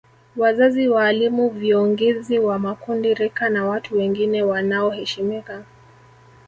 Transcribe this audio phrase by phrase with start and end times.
[0.35, 5.63] Wazazi waalimu viongizi wa makundi rika na watu wengine wanaoheshimika